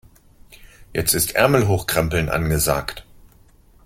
Jetzt 0.93 1.13
ist 1.13 1.35
Ärmel 1.35 1.67
hochkrempeln 1.67 2.27
angesagt. 2.29 3.05